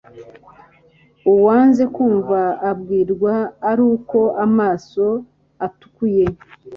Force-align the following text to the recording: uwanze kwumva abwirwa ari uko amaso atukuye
uwanze 1.33 1.83
kwumva 1.93 2.39
abwirwa 2.69 3.33
ari 3.69 3.83
uko 3.95 4.19
amaso 4.45 5.05
atukuye 5.65 6.25